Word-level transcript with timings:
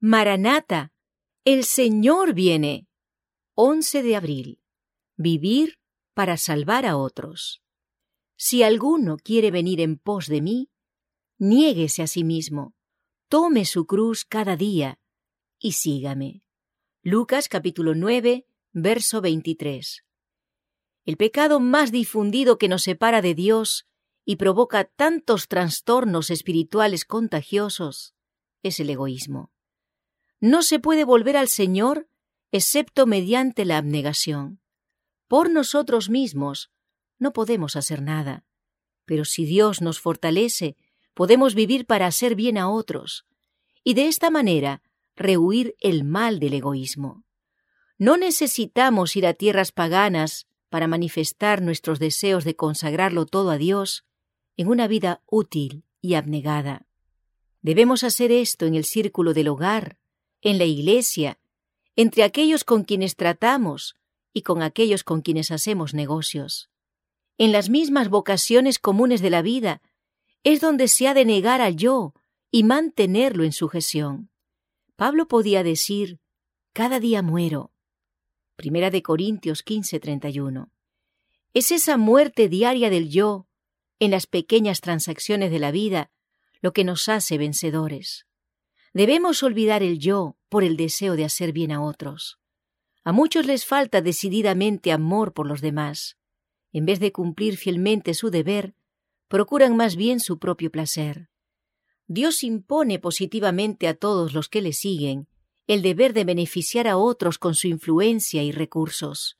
Maranata, 0.00 0.92
el 1.44 1.64
Señor 1.64 2.32
viene. 2.32 2.86
11 3.54 4.04
de 4.04 4.14
abril. 4.14 4.62
Vivir 5.16 5.80
para 6.14 6.36
salvar 6.36 6.86
a 6.86 6.96
otros. 6.96 7.62
Si 8.36 8.62
alguno 8.62 9.16
quiere 9.16 9.50
venir 9.50 9.80
en 9.80 9.98
pos 9.98 10.28
de 10.28 10.40
mí, 10.40 10.70
niéguese 11.38 12.02
a 12.02 12.06
sí 12.06 12.22
mismo, 12.22 12.76
tome 13.28 13.64
su 13.64 13.86
cruz 13.86 14.24
cada 14.24 14.56
día 14.56 15.00
y 15.58 15.72
sígame. 15.72 16.44
Lucas 17.02 17.48
capítulo 17.48 17.96
9, 17.96 18.46
verso 18.70 19.20
23. 19.20 20.04
El 21.06 21.16
pecado 21.16 21.58
más 21.58 21.90
difundido 21.90 22.56
que 22.56 22.68
nos 22.68 22.84
separa 22.84 23.20
de 23.20 23.34
Dios 23.34 23.88
y 24.24 24.36
provoca 24.36 24.84
tantos 24.84 25.48
trastornos 25.48 26.30
espirituales 26.30 27.04
contagiosos 27.04 28.14
es 28.62 28.78
el 28.78 28.90
egoísmo. 28.90 29.50
No 30.40 30.62
se 30.62 30.78
puede 30.78 31.04
volver 31.04 31.36
al 31.36 31.48
Señor 31.48 32.08
excepto 32.52 33.06
mediante 33.06 33.64
la 33.64 33.78
abnegación. 33.78 34.60
Por 35.26 35.50
nosotros 35.50 36.08
mismos 36.08 36.70
no 37.18 37.32
podemos 37.32 37.76
hacer 37.76 38.02
nada, 38.02 38.44
pero 39.04 39.24
si 39.24 39.44
Dios 39.44 39.82
nos 39.82 40.00
fortalece, 40.00 40.76
podemos 41.14 41.54
vivir 41.54 41.86
para 41.86 42.06
hacer 42.06 42.34
bien 42.34 42.56
a 42.56 42.70
otros, 42.70 43.26
y 43.82 43.94
de 43.94 44.06
esta 44.06 44.30
manera 44.30 44.82
rehuir 45.16 45.74
el 45.80 46.04
mal 46.04 46.38
del 46.38 46.54
egoísmo. 46.54 47.24
No 47.98 48.16
necesitamos 48.16 49.16
ir 49.16 49.26
a 49.26 49.34
tierras 49.34 49.72
paganas 49.72 50.46
para 50.68 50.86
manifestar 50.86 51.62
nuestros 51.62 51.98
deseos 51.98 52.44
de 52.44 52.54
consagrarlo 52.54 53.26
todo 53.26 53.50
a 53.50 53.58
Dios 53.58 54.04
en 54.56 54.68
una 54.68 54.86
vida 54.86 55.22
útil 55.26 55.84
y 56.00 56.14
abnegada. 56.14 56.86
Debemos 57.60 58.04
hacer 58.04 58.30
esto 58.30 58.66
en 58.66 58.76
el 58.76 58.84
círculo 58.84 59.34
del 59.34 59.48
hogar, 59.48 59.97
en 60.42 60.58
la 60.58 60.64
iglesia, 60.64 61.38
entre 61.96 62.22
aquellos 62.22 62.64
con 62.64 62.84
quienes 62.84 63.16
tratamos 63.16 63.96
y 64.32 64.42
con 64.42 64.62
aquellos 64.62 65.04
con 65.04 65.20
quienes 65.20 65.50
hacemos 65.50 65.94
negocios. 65.94 66.70
En 67.38 67.52
las 67.52 67.70
mismas 67.70 68.08
vocaciones 68.08 68.78
comunes 68.78 69.20
de 69.20 69.30
la 69.30 69.42
vida 69.42 69.82
es 70.44 70.60
donde 70.60 70.88
se 70.88 71.08
ha 71.08 71.14
de 71.14 71.24
negar 71.24 71.60
al 71.60 71.76
yo 71.76 72.14
y 72.50 72.64
mantenerlo 72.64 73.44
en 73.44 73.52
sujeción. 73.52 74.30
Pablo 74.96 75.28
podía 75.28 75.62
decir, 75.62 76.20
cada 76.72 77.00
día 77.00 77.22
muero. 77.22 77.72
Primera 78.54 78.90
de 78.90 79.02
Corintios 79.02 79.64
15:31. 79.64 80.70
Es 81.54 81.72
esa 81.72 81.96
muerte 81.96 82.48
diaria 82.48 82.90
del 82.90 83.08
yo, 83.08 83.46
en 83.98 84.12
las 84.12 84.26
pequeñas 84.26 84.80
transacciones 84.80 85.50
de 85.50 85.58
la 85.58 85.72
vida, 85.72 86.10
lo 86.60 86.72
que 86.72 86.84
nos 86.84 87.08
hace 87.08 87.38
vencedores. 87.38 88.27
Debemos 88.94 89.42
olvidar 89.42 89.82
el 89.82 89.98
yo 89.98 90.36
por 90.48 90.64
el 90.64 90.76
deseo 90.76 91.16
de 91.16 91.24
hacer 91.24 91.52
bien 91.52 91.72
a 91.72 91.82
otros. 91.82 92.38
A 93.04 93.12
muchos 93.12 93.46
les 93.46 93.64
falta 93.64 94.02
decididamente 94.02 94.92
amor 94.92 95.32
por 95.32 95.46
los 95.46 95.60
demás. 95.60 96.16
En 96.72 96.86
vez 96.86 97.00
de 97.00 97.12
cumplir 97.12 97.56
fielmente 97.56 98.14
su 98.14 98.30
deber, 98.30 98.74
procuran 99.28 99.76
más 99.76 99.96
bien 99.96 100.20
su 100.20 100.38
propio 100.38 100.70
placer. 100.70 101.28
Dios 102.06 102.42
impone 102.42 102.98
positivamente 102.98 103.88
a 103.88 103.94
todos 103.94 104.32
los 104.32 104.48
que 104.48 104.62
le 104.62 104.72
siguen 104.72 105.28
el 105.66 105.82
deber 105.82 106.14
de 106.14 106.24
beneficiar 106.24 106.88
a 106.88 106.96
otros 106.96 107.38
con 107.38 107.54
su 107.54 107.68
influencia 107.68 108.42
y 108.42 108.52
recursos, 108.52 109.38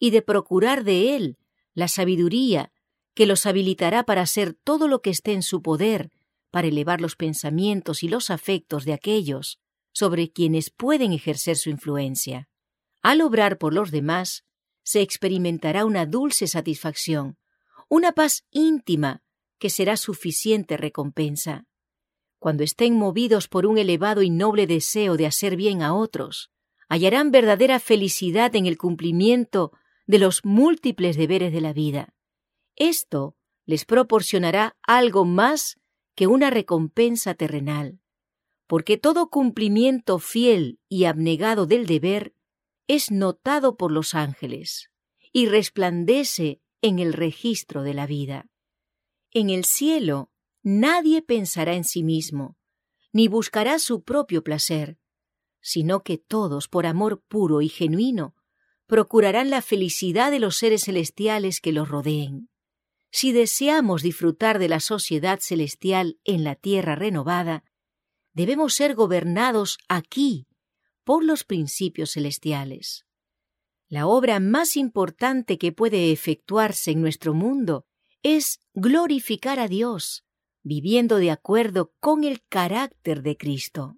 y 0.00 0.10
de 0.10 0.22
procurar 0.22 0.82
de 0.82 1.14
él 1.14 1.38
la 1.72 1.86
sabiduría 1.86 2.72
que 3.14 3.26
los 3.26 3.46
habilitará 3.46 4.02
para 4.02 4.22
hacer 4.22 4.54
todo 4.54 4.88
lo 4.88 5.02
que 5.02 5.10
esté 5.10 5.32
en 5.32 5.42
su 5.42 5.62
poder 5.62 6.10
para 6.50 6.68
elevar 6.68 7.00
los 7.00 7.16
pensamientos 7.16 8.02
y 8.02 8.08
los 8.08 8.30
afectos 8.30 8.84
de 8.84 8.92
aquellos 8.92 9.60
sobre 9.92 10.30
quienes 10.30 10.70
pueden 10.70 11.12
ejercer 11.12 11.56
su 11.56 11.70
influencia. 11.70 12.48
Al 13.02 13.20
obrar 13.20 13.58
por 13.58 13.74
los 13.74 13.90
demás, 13.90 14.44
se 14.82 15.02
experimentará 15.02 15.84
una 15.84 16.06
dulce 16.06 16.46
satisfacción, 16.46 17.36
una 17.88 18.12
paz 18.12 18.44
íntima 18.50 19.22
que 19.58 19.70
será 19.70 19.96
suficiente 19.96 20.76
recompensa. 20.76 21.66
Cuando 22.38 22.62
estén 22.62 22.94
movidos 22.94 23.48
por 23.48 23.66
un 23.66 23.78
elevado 23.78 24.22
y 24.22 24.30
noble 24.30 24.66
deseo 24.66 25.16
de 25.16 25.26
hacer 25.26 25.56
bien 25.56 25.82
a 25.82 25.94
otros, 25.94 26.50
hallarán 26.88 27.30
verdadera 27.30 27.80
felicidad 27.80 28.54
en 28.54 28.66
el 28.66 28.78
cumplimiento 28.78 29.72
de 30.06 30.18
los 30.18 30.44
múltiples 30.44 31.16
deberes 31.16 31.52
de 31.52 31.60
la 31.60 31.72
vida. 31.72 32.14
Esto 32.76 33.36
les 33.66 33.84
proporcionará 33.84 34.76
algo 34.82 35.24
más 35.24 35.77
que 36.18 36.26
una 36.26 36.50
recompensa 36.50 37.34
terrenal, 37.34 38.00
porque 38.66 38.98
todo 38.98 39.30
cumplimiento 39.30 40.18
fiel 40.18 40.80
y 40.88 41.04
abnegado 41.04 41.64
del 41.64 41.86
deber 41.86 42.34
es 42.88 43.12
notado 43.12 43.76
por 43.76 43.92
los 43.92 44.16
ángeles 44.16 44.90
y 45.32 45.46
resplandece 45.46 46.60
en 46.82 46.98
el 46.98 47.12
registro 47.12 47.84
de 47.84 47.94
la 47.94 48.08
vida. 48.08 48.50
En 49.30 49.48
el 49.48 49.64
cielo 49.64 50.32
nadie 50.64 51.22
pensará 51.22 51.74
en 51.74 51.84
sí 51.84 52.02
mismo, 52.02 52.56
ni 53.12 53.28
buscará 53.28 53.78
su 53.78 54.02
propio 54.02 54.42
placer, 54.42 54.98
sino 55.60 56.02
que 56.02 56.18
todos, 56.18 56.66
por 56.66 56.86
amor 56.86 57.22
puro 57.28 57.62
y 57.62 57.68
genuino, 57.68 58.34
procurarán 58.88 59.50
la 59.50 59.62
felicidad 59.62 60.32
de 60.32 60.40
los 60.40 60.56
seres 60.56 60.82
celestiales 60.82 61.60
que 61.60 61.70
los 61.70 61.88
rodeen. 61.88 62.50
Si 63.10 63.32
deseamos 63.32 64.02
disfrutar 64.02 64.58
de 64.58 64.68
la 64.68 64.80
sociedad 64.80 65.40
celestial 65.40 66.18
en 66.24 66.44
la 66.44 66.54
tierra 66.54 66.94
renovada, 66.94 67.64
debemos 68.32 68.74
ser 68.74 68.94
gobernados 68.94 69.78
aquí 69.88 70.46
por 71.04 71.24
los 71.24 71.44
principios 71.44 72.12
celestiales. 72.12 73.06
La 73.88 74.06
obra 74.06 74.40
más 74.40 74.76
importante 74.76 75.56
que 75.56 75.72
puede 75.72 76.12
efectuarse 76.12 76.90
en 76.90 77.00
nuestro 77.00 77.32
mundo 77.32 77.86
es 78.22 78.60
glorificar 78.74 79.58
a 79.58 79.68
Dios, 79.68 80.24
viviendo 80.62 81.16
de 81.16 81.30
acuerdo 81.30 81.94
con 81.98 82.24
el 82.24 82.44
carácter 82.46 83.22
de 83.22 83.38
Cristo. 83.38 83.96